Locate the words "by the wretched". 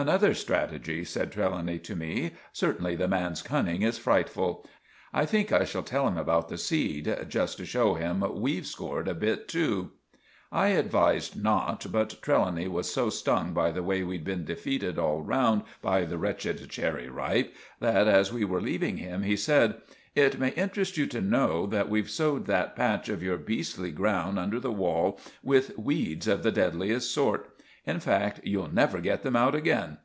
15.82-16.70